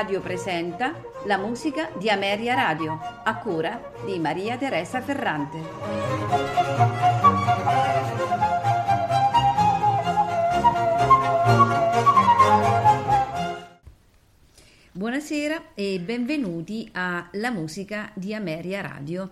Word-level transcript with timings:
Radio 0.00 0.22
presenta 0.22 0.98
la 1.26 1.36
musica 1.36 1.90
di 1.98 2.08
Ameria 2.08 2.54
Radio, 2.54 2.98
a 3.22 3.36
cura 3.36 3.92
di 4.06 4.18
Maria 4.18 4.56
Teresa 4.56 5.02
Ferrante. 5.02 5.58
Buonasera 14.90 15.74
e 15.74 16.00
benvenuti 16.00 16.88
a 16.94 17.28
La 17.32 17.50
musica 17.50 18.10
di 18.14 18.34
Ameria 18.34 18.80
Radio. 18.80 19.30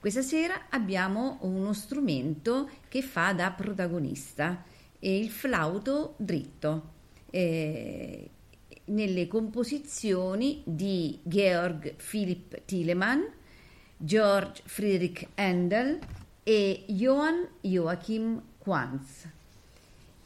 Questa 0.00 0.22
sera 0.22 0.62
abbiamo 0.70 1.38
uno 1.42 1.72
strumento 1.72 2.68
che 2.88 3.02
fa 3.02 3.32
da 3.32 3.52
protagonista, 3.52 4.64
il 4.98 5.30
flauto 5.30 6.14
dritto. 6.16 6.94
Eh, 7.30 8.30
nelle 8.86 9.26
composizioni 9.26 10.62
di 10.64 11.18
Georg 11.22 11.94
Philipp 11.94 12.54
Telemann, 12.64 13.22
George 13.96 14.62
Friedrich 14.64 15.28
Handel 15.34 15.98
e 16.42 16.84
Johann 16.88 17.42
Joachim 17.60 18.40
Quanz. 18.58 19.28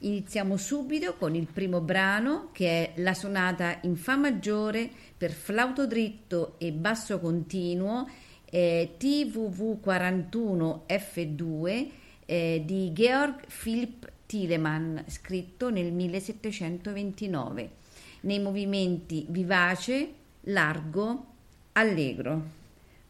Iniziamo 0.02 0.56
subito 0.56 1.14
con 1.16 1.34
il 1.34 1.46
primo 1.46 1.80
brano 1.80 2.48
che 2.52 2.94
è 2.94 3.00
la 3.00 3.14
sonata 3.14 3.78
in 3.82 3.96
Fa 3.96 4.16
maggiore 4.16 4.90
per 5.16 5.30
flauto 5.32 5.86
dritto 5.86 6.54
e 6.58 6.72
basso 6.72 7.20
continuo 7.20 8.08
eh, 8.46 8.94
TVV 8.96 9.80
41 9.80 10.84
F2 10.88 11.88
eh, 12.24 12.62
di 12.64 12.92
Georg 12.92 13.44
Philipp 13.62 14.04
Telemann, 14.26 14.98
scritto 15.06 15.70
nel 15.70 15.92
1729 15.92 17.78
nei 18.20 18.38
movimenti 18.38 19.26
vivace, 19.28 20.12
largo, 20.42 21.26
allegro. 21.72 22.58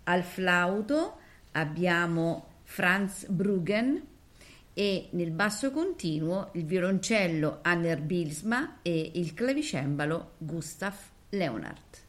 Al 0.05 0.23
flauto 0.23 1.19
abbiamo 1.53 2.47
Franz 2.65 3.27
Bruggen 3.27 4.03
e 4.73 5.09
nel 5.11 5.31
basso 5.31 5.73
continuo 5.73 6.51
il 6.53 6.65
violoncello 6.65 7.59
Anner 7.63 8.01
Bilsma 8.01 8.79
e 8.83 9.13
il 9.15 9.35
clavicembalo 9.35 10.33
Gustav 10.39 10.95
Leonhardt. 11.31 12.03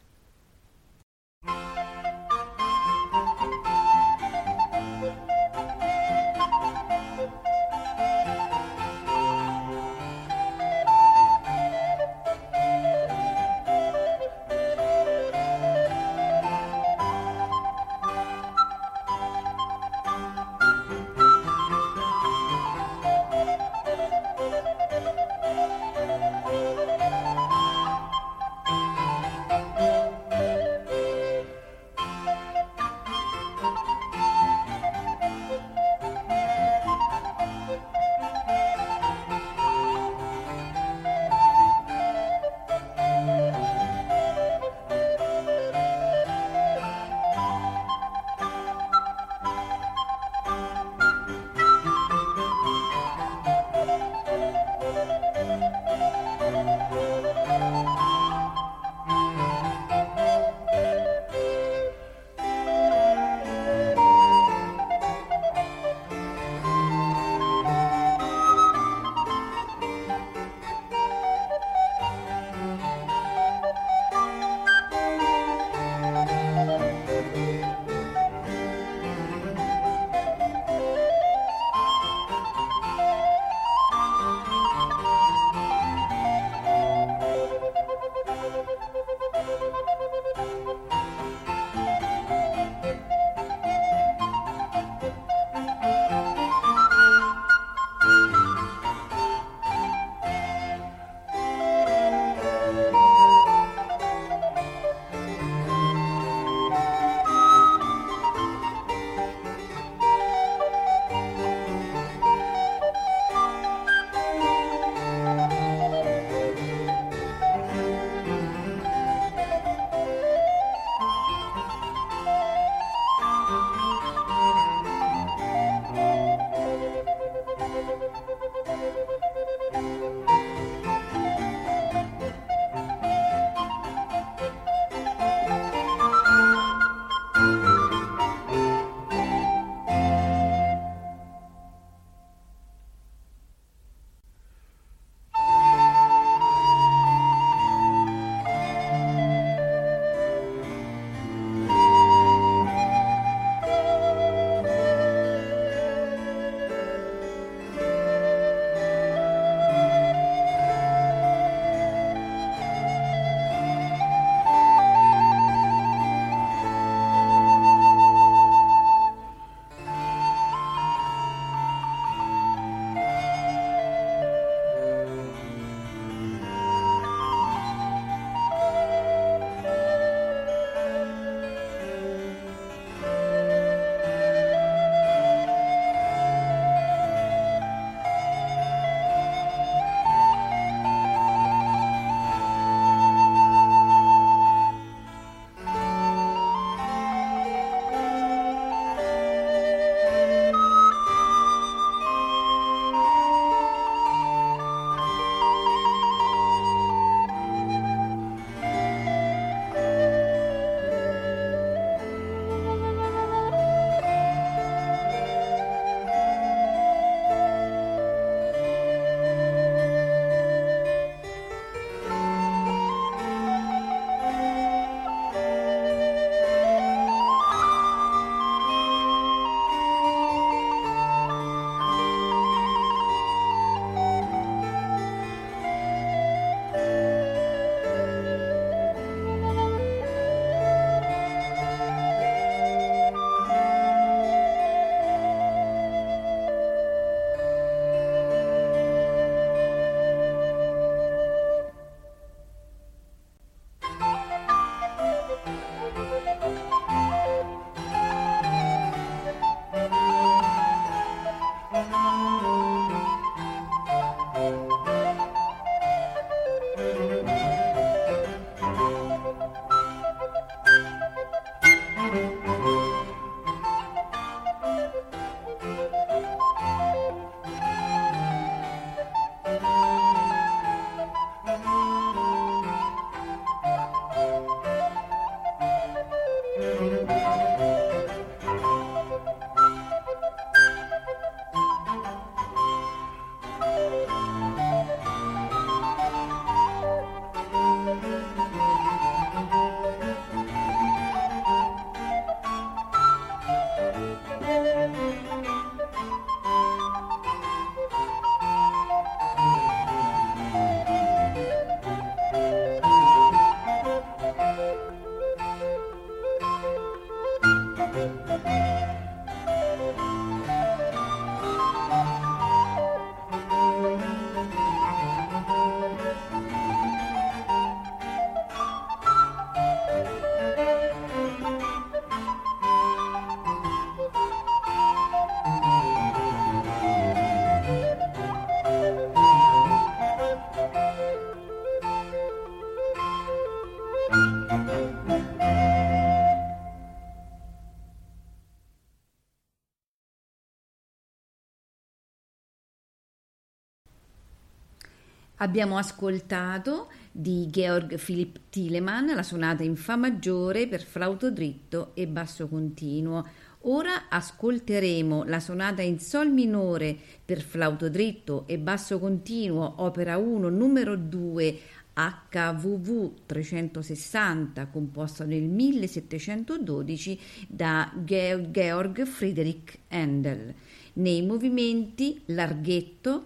Abbiamo 355.42 355.76
ascoltato 355.76 356.88
di 357.10 357.48
Georg 357.50 357.98
Philipp 357.98 358.36
Telemann 358.48 359.12
la 359.12 359.24
sonata 359.24 359.64
in 359.64 359.74
Fa 359.74 359.96
maggiore 359.96 360.68
per 360.68 360.84
flauto 360.84 361.32
dritto 361.32 361.90
e 361.94 362.06
basso 362.06 362.46
continuo. 362.46 363.26
Ora 363.62 364.08
ascolteremo 364.08 365.24
la 365.24 365.40
sonata 365.40 365.82
in 365.82 365.98
Sol 365.98 366.30
minore 366.30 366.96
per 367.24 367.40
flauto 367.40 367.88
dritto 367.88 368.44
e 368.46 368.56
basso 368.58 369.00
continuo, 369.00 369.74
opera 369.78 370.16
1, 370.16 370.48
numero 370.48 370.94
2, 370.94 371.58
HVV 371.92 373.10
360, 373.26 374.66
composta 374.66 375.24
nel 375.24 375.42
1712 375.42 377.18
da 377.48 377.92
Georg 377.96 379.04
Friedrich 379.04 379.76
Handel, 379.88 380.54
nei 380.94 381.22
movimenti 381.22 382.22
larghetto, 382.26 383.24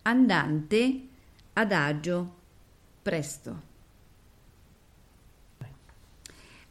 andante, 0.00 1.07
adagio, 1.58 2.36
presto. 3.02 3.62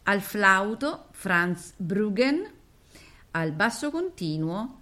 Al 0.03 0.21
flauto 0.21 1.07
Franz 1.11 1.73
Bruggen, 1.75 2.49
al 3.31 3.51
basso 3.51 3.91
continuo 3.91 4.79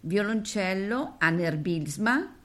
violoncello 0.00 1.16
Anner 1.18 1.58
Bilsma, 1.58 2.36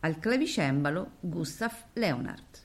al 0.00 0.18
clavicembalo 0.20 1.16
Gustav 1.18 1.72
Leonard. 1.94 2.61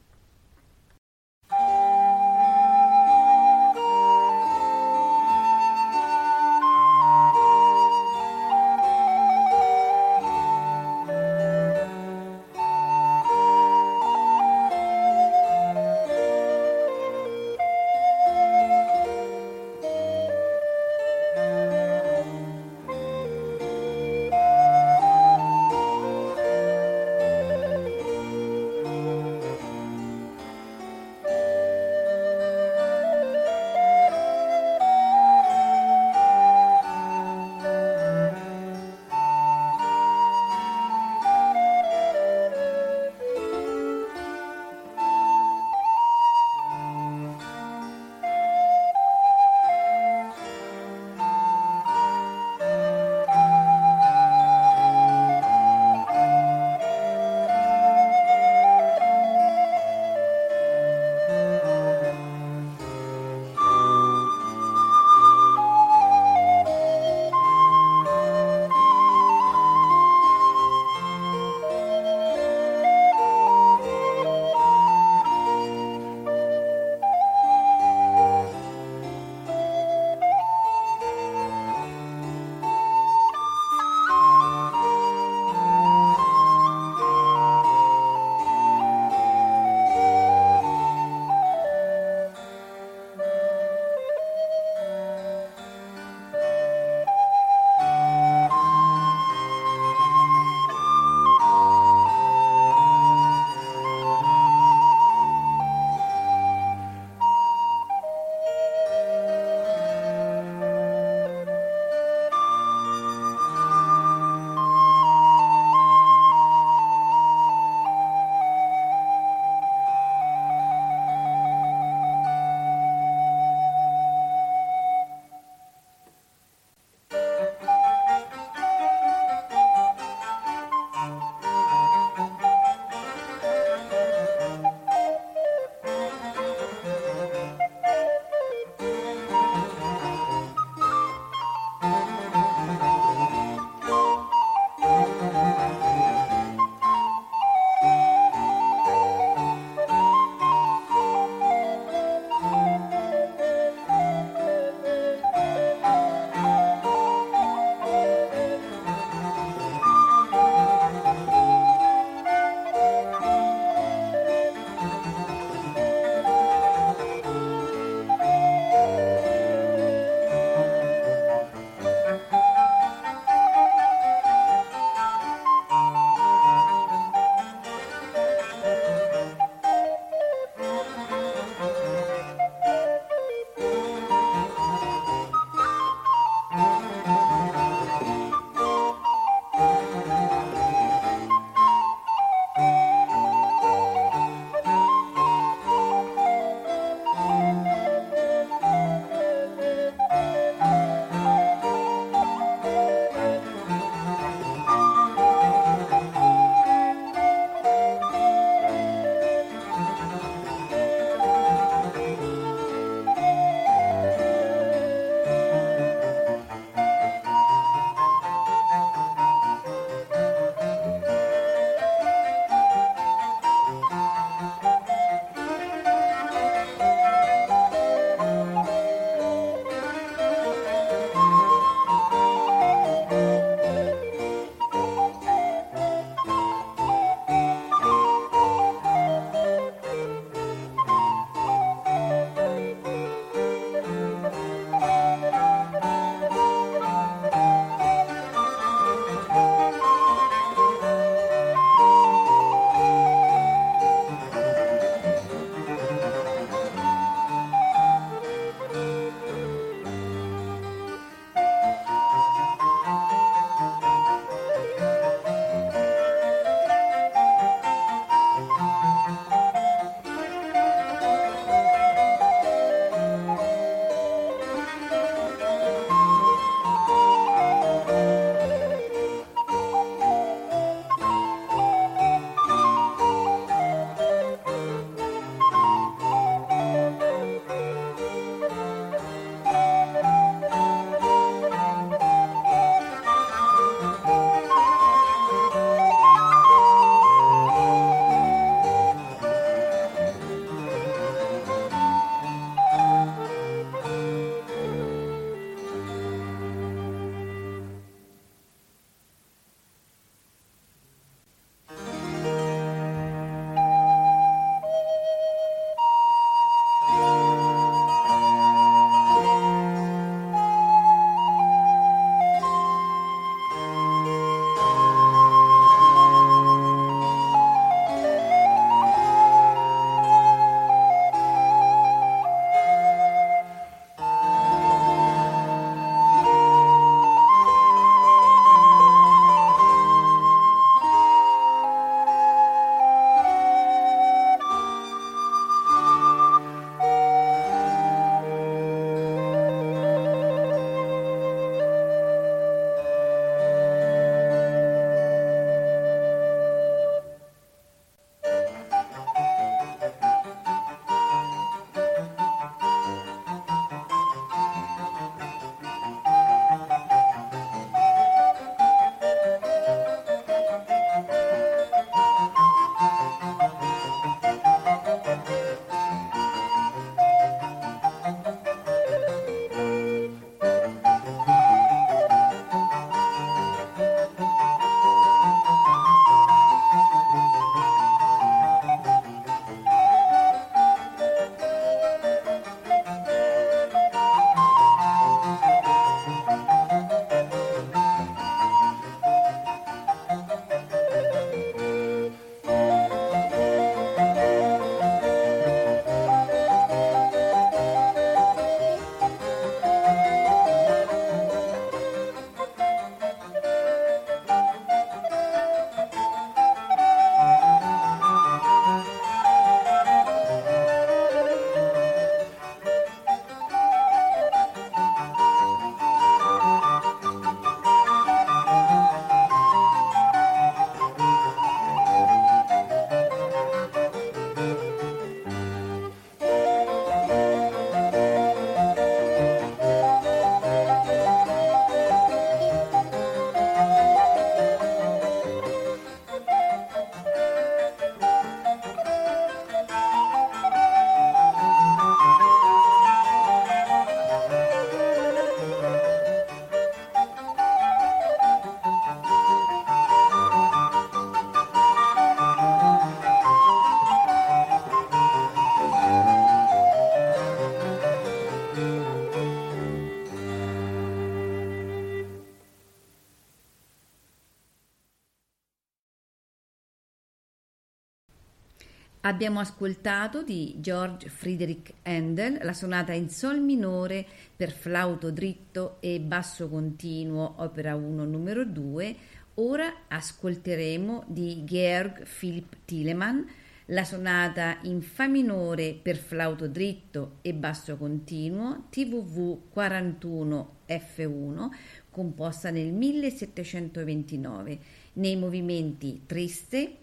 Abbiamo 479.07 479.40
ascoltato 479.40 480.21
di 480.21 480.56
George 480.57 481.07
Friedrich 481.07 481.76
Handel 481.83 482.40
la 482.42 482.52
sonata 482.52 482.92
in 482.92 483.09
sol 483.09 483.40
minore 483.40 484.06
per 484.35 484.52
flauto 484.52 485.11
dritto 485.11 485.78
e 485.80 486.02
basso 486.02 486.49
continuo, 486.49 487.35
opera 487.37 487.73
1 487.73 488.04
numero 488.04 488.44
2. 488.44 488.95
Ora 489.35 489.73
ascolteremo 489.87 491.06
di 491.07 491.45
Georg 491.45 492.06
Philipp 492.06 492.52
Telemann 492.66 493.21
la 493.68 493.85
sonata 493.85 494.57
in 494.64 494.81
Fa 494.81 495.07
minore 495.07 495.73
per 495.81 495.95
flauto 495.95 496.49
dritto 496.49 497.19
e 497.21 497.33
basso 497.33 497.78
continuo, 497.78 498.66
TVV 498.69 499.40
41 499.52 500.56
F1, 500.68 501.49
composta 501.90 502.49
nel 502.49 502.73
1729, 502.73 504.59
nei 504.94 505.16
movimenti 505.16 506.02
triste, 506.06 506.76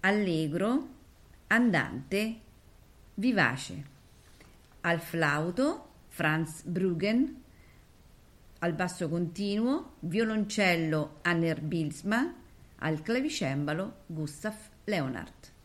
allegro, 0.00 0.96
andante, 1.48 2.40
vivace. 3.14 3.96
Al 4.82 5.00
flauto 5.00 5.88
Franz 6.08 6.62
Bruggen, 6.62 7.42
al 8.60 8.72
basso 8.72 9.08
continuo 9.08 9.96
violoncello 10.00 11.18
Anner 11.22 11.60
Bilsma, 11.60 12.34
al 12.76 13.02
clavicembalo 13.02 14.04
Gustav 14.06 14.54
Leonard. 14.84 15.57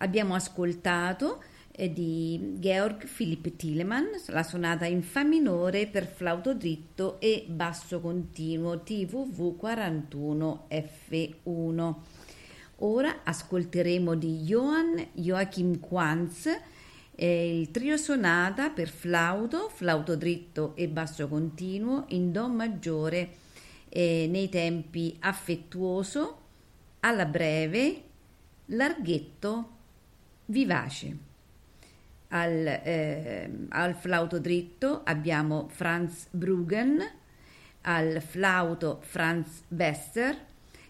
Abbiamo 0.00 0.34
ascoltato 0.34 1.42
eh, 1.72 1.92
di 1.92 2.56
Georg 2.58 3.06
Philipp 3.06 3.56
Telemann 3.56 4.06
la 4.28 4.42
sonata 4.42 4.84
in 4.84 5.02
Fa 5.02 5.24
minore 5.24 5.86
per 5.86 6.06
flauto 6.06 6.54
dritto 6.54 7.18
e 7.20 7.46
basso 7.48 8.00
continuo 8.00 8.80
TVV 8.80 9.56
41 9.56 10.66
F1. 10.70 11.94
Ora 12.80 13.20
ascolteremo 13.24 14.14
di 14.14 14.42
Johann 14.42 14.98
Joachim 15.14 15.80
Quanz 15.80 16.48
eh, 17.16 17.60
il 17.60 17.72
trio 17.72 17.96
sonata 17.96 18.70
per 18.70 18.88
flauto, 18.88 19.68
flauto 19.68 20.14
dritto 20.14 20.76
e 20.76 20.86
basso 20.86 21.26
continuo 21.26 22.04
in 22.08 22.30
Do 22.30 22.48
maggiore 22.48 23.30
eh, 23.88 24.28
nei 24.30 24.48
tempi 24.48 25.16
affettuoso, 25.18 26.38
alla 27.00 27.24
breve, 27.24 28.02
larghetto, 28.66 29.77
vivace. 30.48 31.16
Al, 32.28 32.66
eh, 32.66 33.50
al 33.70 33.94
flauto 33.94 34.38
dritto 34.38 35.02
abbiamo 35.04 35.68
Franz 35.68 36.26
Bruggen, 36.30 37.02
al 37.82 38.20
flauto 38.20 39.00
Franz 39.02 39.62
Besser, 39.66 40.36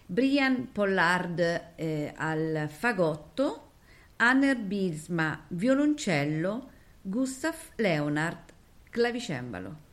Brian 0.05 0.71
Pollard 0.71 1.73
eh, 1.75 2.13
al 2.15 2.67
fagotto, 2.69 3.71
Anner 4.17 4.57
Bisma 4.57 5.45
violoncello, 5.47 6.69
Gustav 7.01 7.55
Leonard 7.75 8.51
clavicembalo. 8.89 9.88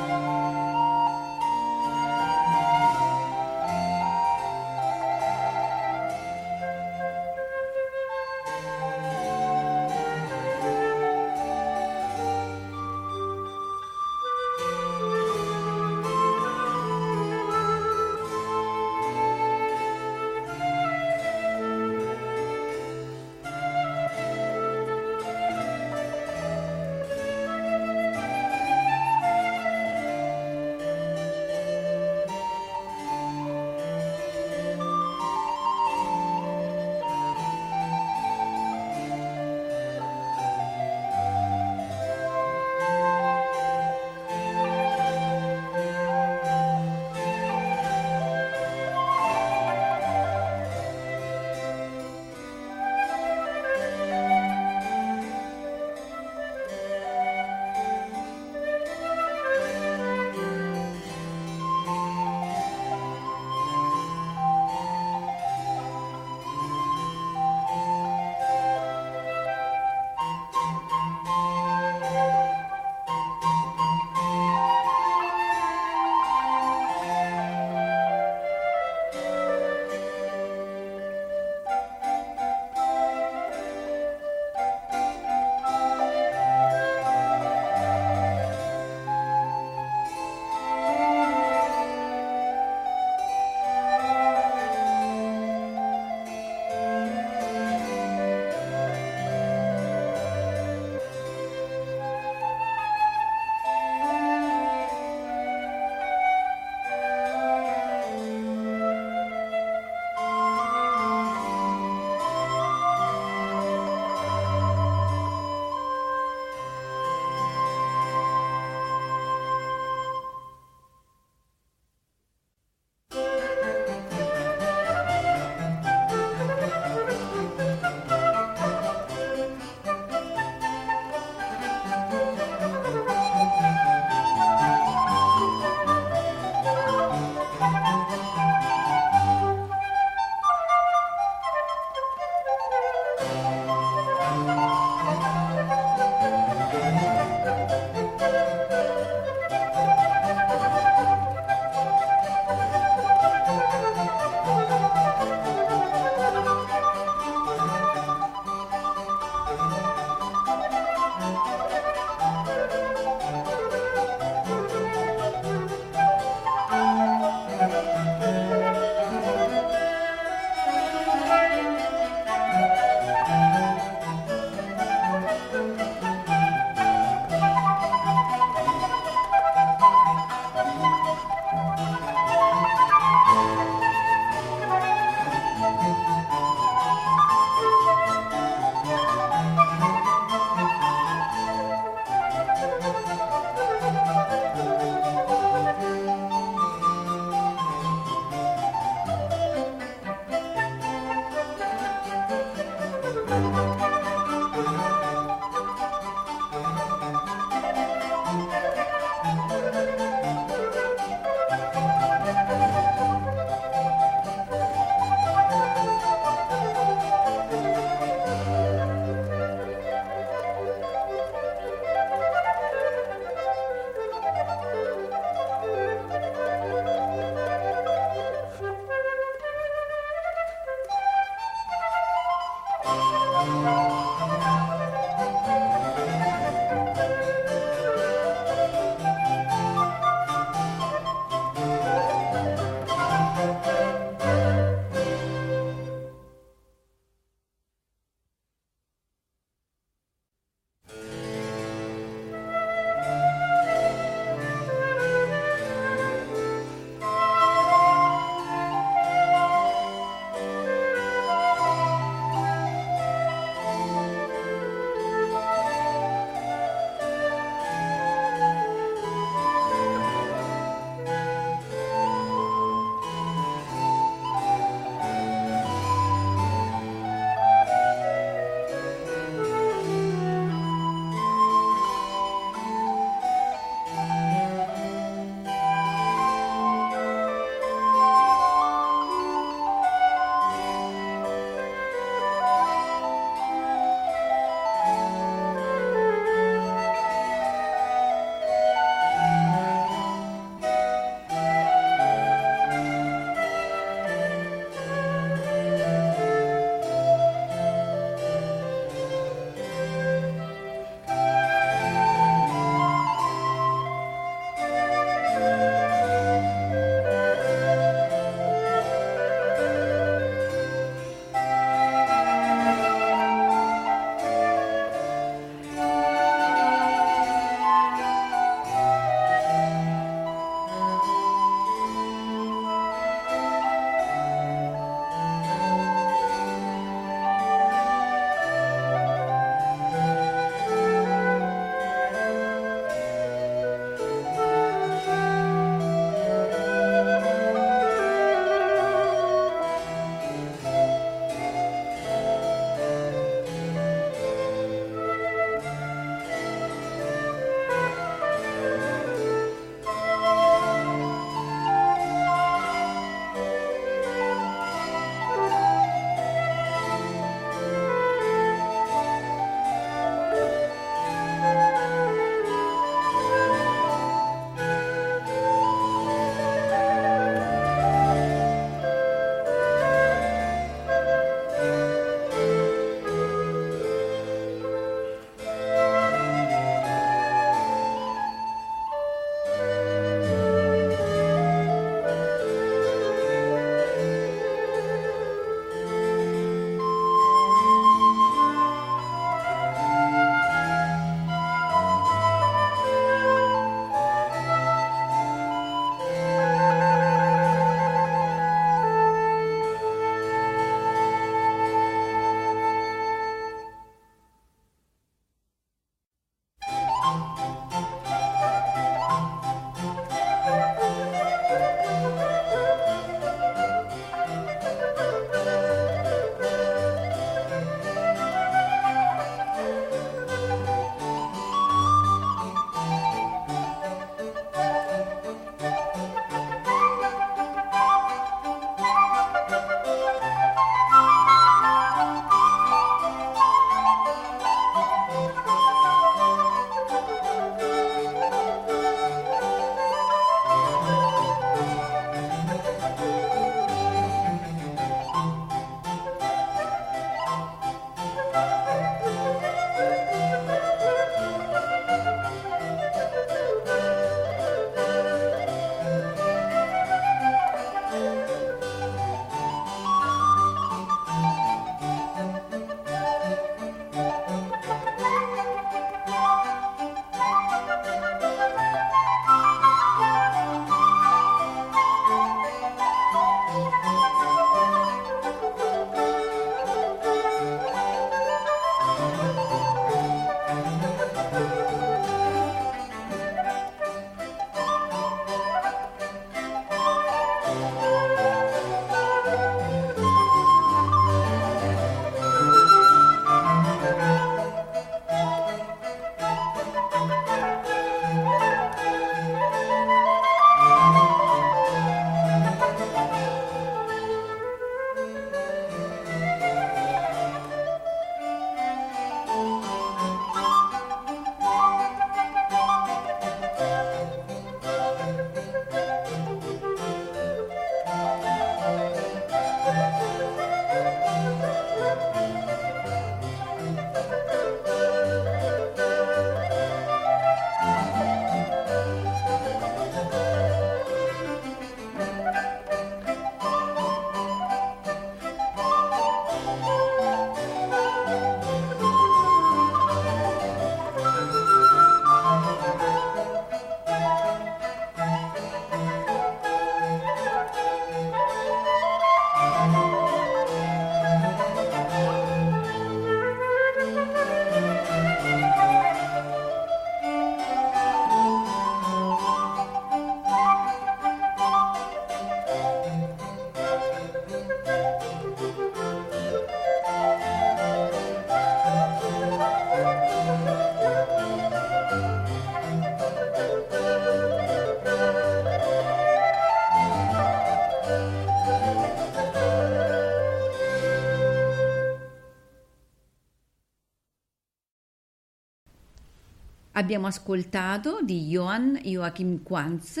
Abbiamo 596.82 597.06
ascoltato 597.06 598.00
di 598.02 598.26
Johann 598.26 598.74
Joachim 598.74 599.44
Quantz 599.44 600.00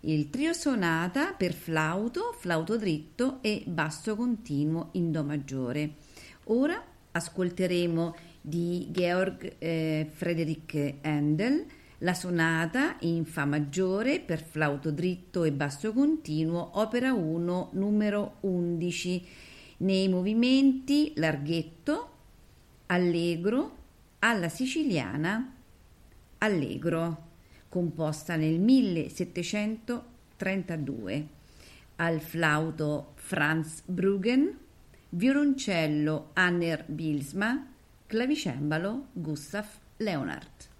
il 0.00 0.30
trio 0.30 0.54
sonata 0.54 1.34
per 1.34 1.52
flauto, 1.52 2.34
flauto 2.38 2.78
dritto 2.78 3.36
e 3.42 3.62
basso 3.66 4.16
continuo 4.16 4.88
in 4.92 5.12
Do 5.12 5.24
maggiore. 5.24 5.96
Ora 6.44 6.82
ascolteremo 7.10 8.16
di 8.40 8.88
Georg 8.90 9.56
eh, 9.58 10.08
Friedrich 10.10 10.94
Handel 11.02 11.66
la 11.98 12.14
sonata 12.14 12.96
in 13.00 13.26
Fa 13.26 13.44
maggiore 13.44 14.18
per 14.18 14.42
flauto 14.42 14.90
dritto 14.90 15.44
e 15.44 15.52
basso 15.52 15.92
continuo, 15.92 16.70
opera 16.78 17.12
1, 17.12 17.68
numero 17.72 18.36
11, 18.40 19.26
nei 19.78 20.08
movimenti 20.08 21.12
larghetto, 21.14 22.10
allegro, 22.86 23.76
alla 24.20 24.48
siciliana, 24.48 25.51
Allegro, 26.42 27.30
composta 27.68 28.34
nel 28.34 28.58
1732, 28.58 31.28
al 31.96 32.20
flauto 32.20 33.12
Franz 33.14 33.82
Bruggen, 33.84 34.58
violoncello 35.10 36.30
Anner 36.32 36.84
Bilsma, 36.88 37.68
clavicembalo 38.06 39.08
Gustav 39.12 39.66
Leonard. 39.98 40.71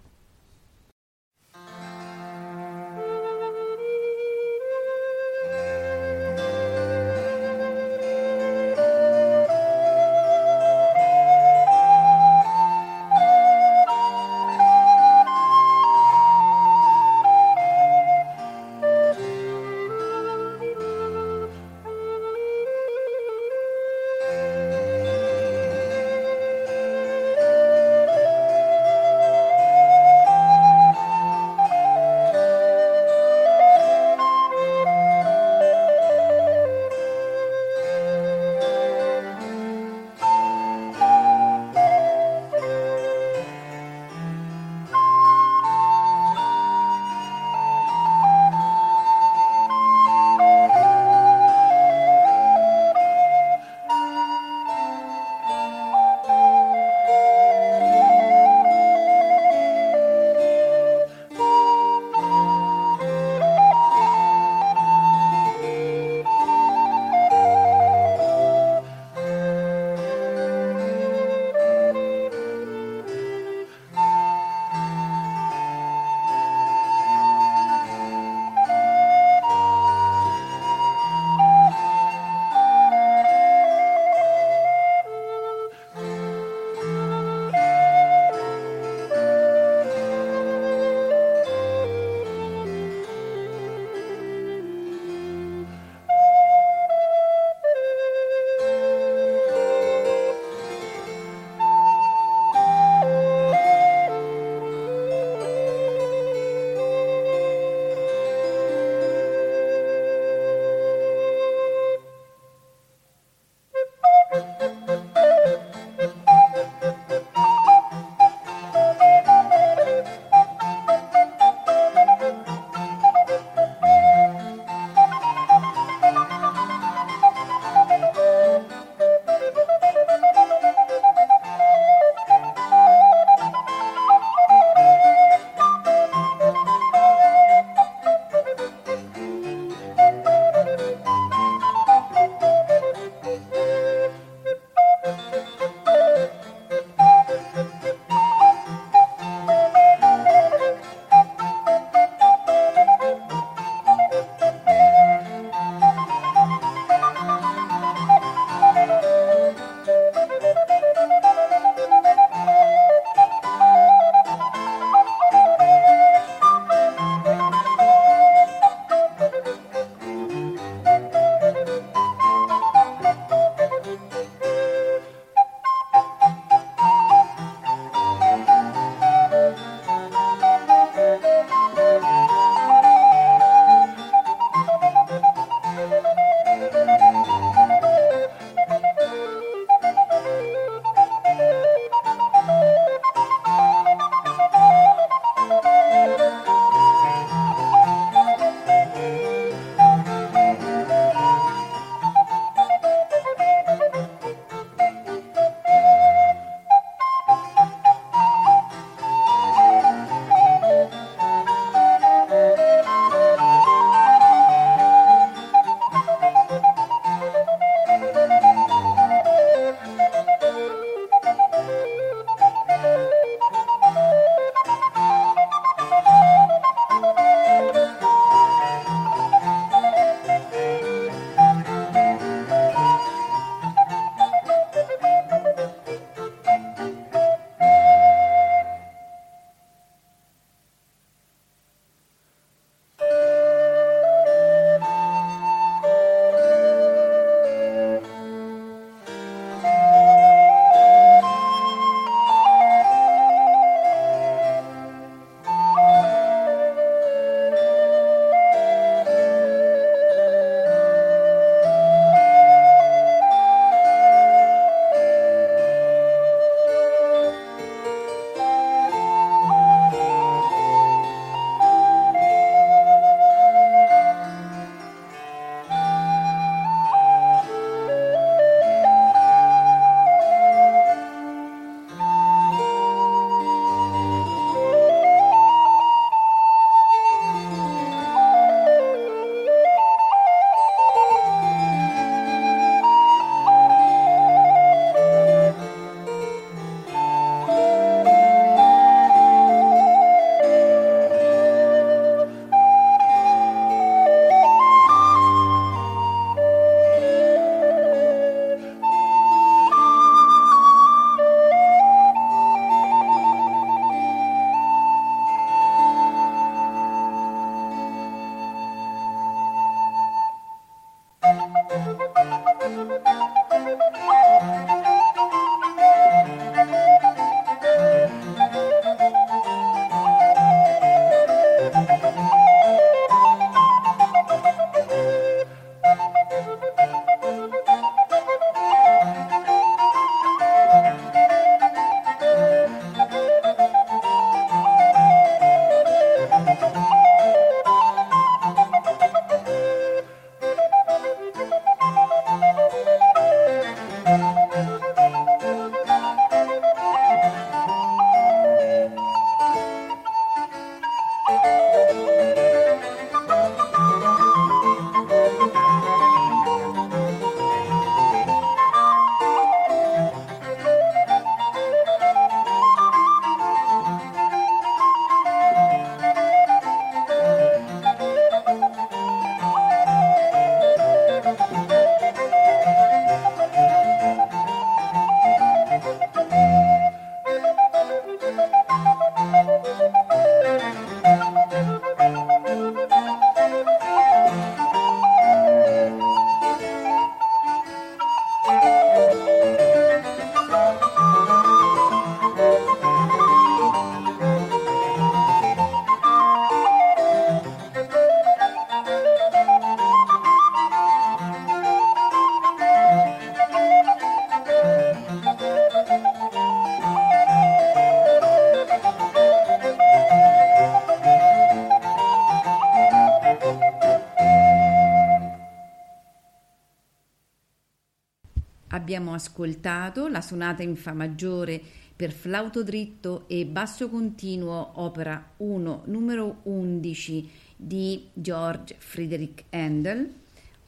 Ascoltato 429.13 430.07
la 430.07 430.21
sonata 430.21 430.63
in 430.63 430.75
Fa 430.75 430.93
maggiore 430.93 431.61
per 431.95 432.11
flauto 432.11 432.63
dritto 432.63 433.25
e 433.27 433.45
basso 433.45 433.89
continuo, 433.89 434.71
opera 434.75 435.31
1, 435.37 435.83
numero 435.85 436.39
11 436.43 437.29
di 437.55 438.09
George 438.13 438.75
Friedrich 438.77 439.43
Handel. 439.51 440.11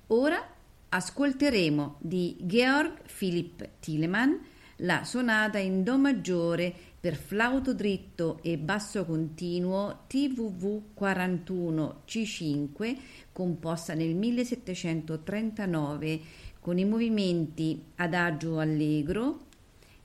Ora 0.08 0.54
ascolteremo 0.90 1.96
di 2.00 2.38
Georg 2.42 3.02
Philipp 3.18 3.62
Telemann 3.80 4.34
la 4.80 5.04
sonata 5.04 5.58
in 5.58 5.84
Do 5.84 5.98
maggiore 5.98 6.74
per 7.00 7.16
flauto 7.16 7.74
dritto 7.74 8.40
e 8.42 8.58
basso 8.58 9.06
continuo 9.06 10.04
TVV 10.08 10.94
41 10.94 12.02
C5 12.08 12.98
composta 13.32 13.94
nel 13.94 14.16
1739 14.16 16.20
con 16.66 16.80
i 16.80 16.86
movimenti 16.86 17.80
adagio 17.98 18.58
allegro, 18.58 19.46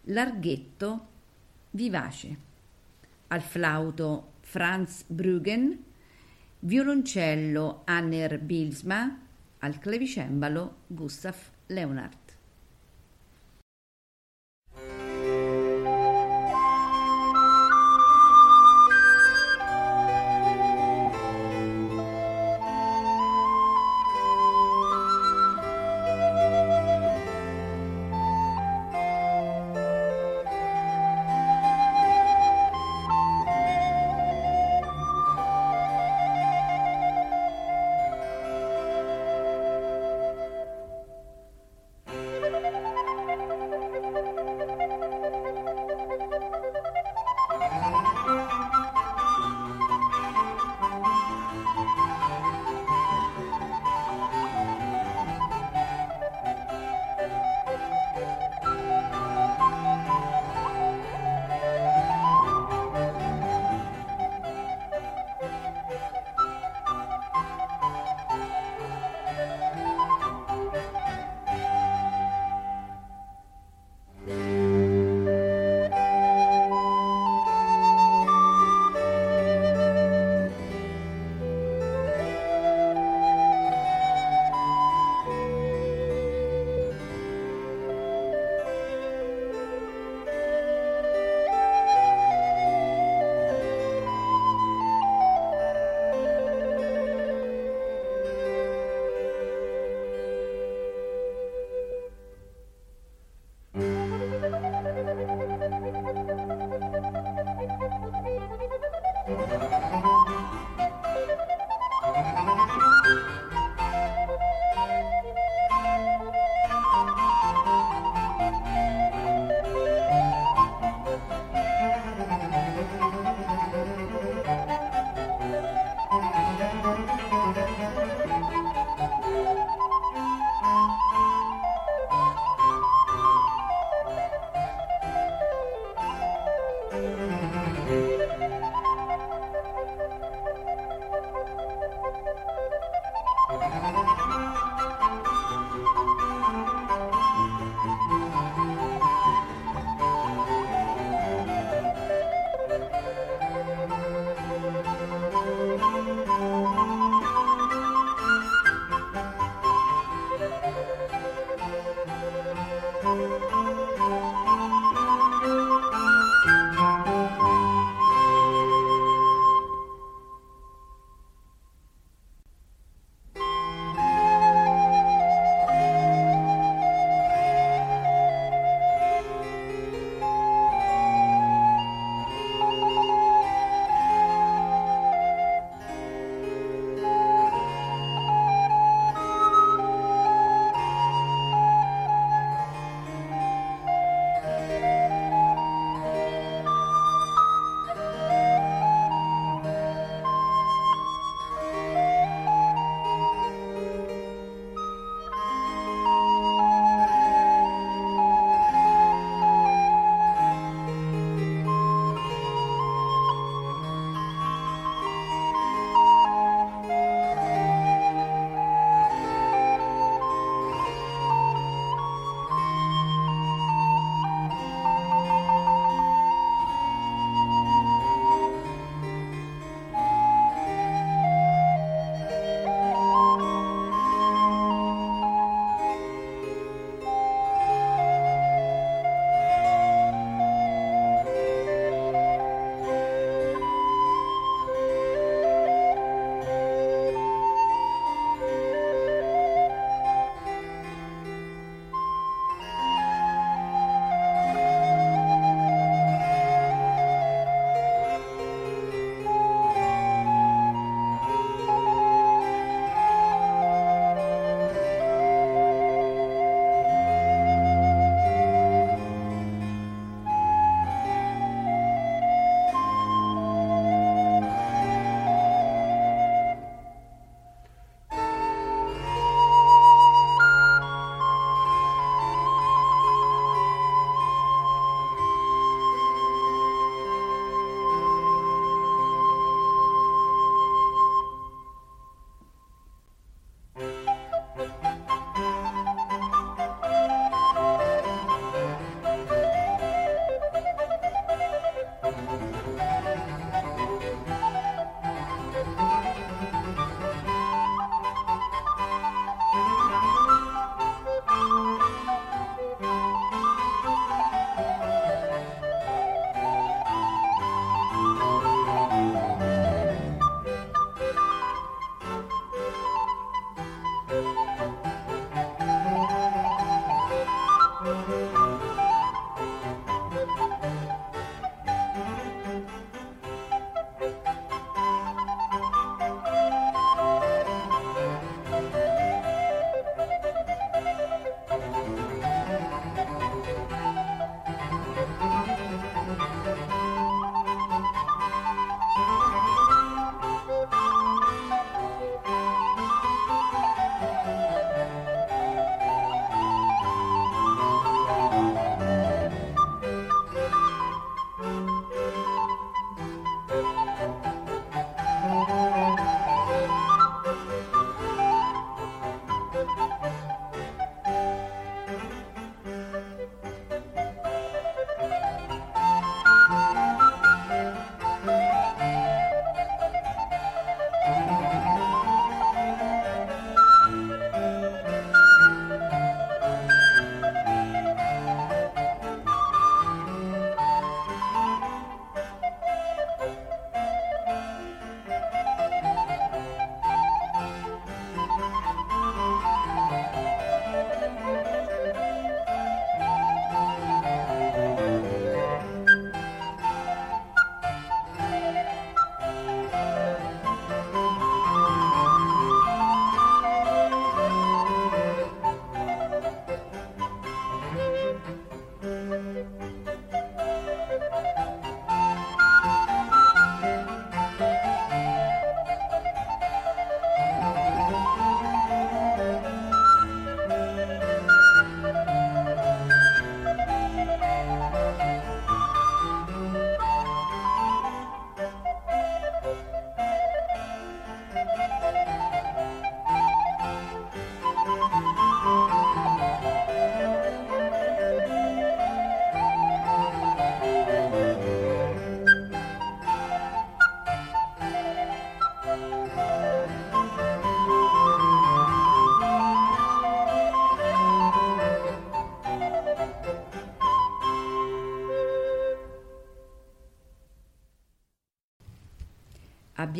larghetto, 0.03 1.07
vivace. 1.71 2.37
Al 3.29 3.41
flauto 3.41 4.33
Franz 4.41 5.05
Bruggen, 5.07 5.83
violoncello 6.59 7.81
Anner 7.87 8.39
Bilsma, 8.39 9.21
al 9.61 9.79
clavicembalo 9.79 10.81
Gustav 10.87 11.37
Leonard. 11.69 12.20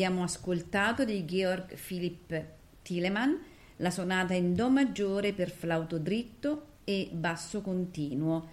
Abbiamo 0.01 0.23
ascoltato 0.23 1.05
di 1.05 1.25
Georg 1.25 1.75
Philipp 1.75 2.33
Telemann 2.81 3.35
la 3.75 3.91
sonata 3.91 4.33
in 4.33 4.55
Do 4.55 4.67
maggiore 4.71 5.31
per 5.31 5.51
flauto 5.51 5.99
dritto 5.99 6.79
e 6.83 7.11
basso 7.13 7.61
continuo. 7.61 8.49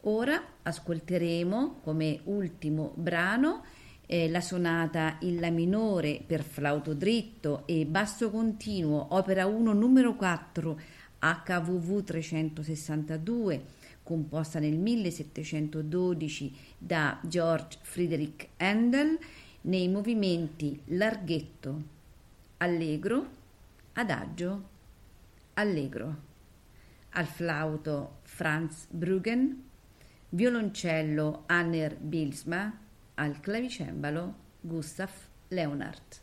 Ora 0.00 0.42
ascolteremo 0.60 1.78
come 1.84 2.18
ultimo 2.24 2.92
brano 2.96 3.62
eh, 4.04 4.28
la 4.30 4.40
sonata 4.40 5.18
in 5.20 5.38
La 5.38 5.50
minore 5.50 6.24
per 6.26 6.42
flauto 6.42 6.92
dritto 6.92 7.62
e 7.66 7.86
basso 7.86 8.28
continuo, 8.28 9.14
opera 9.14 9.46
1 9.46 9.72
numero 9.72 10.16
4 10.16 10.80
HVV 11.20 12.02
362, 12.02 13.64
composta 14.02 14.58
nel 14.58 14.76
1712 14.76 16.52
da 16.76 17.20
George 17.22 17.78
Friedrich 17.80 18.48
Handel 18.56 19.16
nei 19.62 19.88
movimenti 19.88 20.80
larghetto, 20.86 21.82
allegro, 22.58 23.28
adagio, 23.92 24.68
allegro. 25.54 26.28
Al 27.10 27.26
flauto 27.26 28.18
Franz 28.22 28.86
Bruggen, 28.88 29.68
violoncello 30.30 31.42
Anner 31.46 31.96
Bilsma, 31.96 32.78
al 33.14 33.40
clavicembalo 33.40 34.34
Gustav 34.60 35.10
Leonhardt. 35.48 36.22